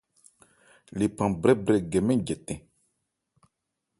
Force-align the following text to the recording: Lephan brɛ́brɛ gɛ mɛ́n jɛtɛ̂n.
Lephan 0.97 1.31
brɛ́brɛ 1.41 1.75
gɛ 1.91 1.99
mɛ́n 2.05 2.19
jɛtɛ̂n. 2.27 2.59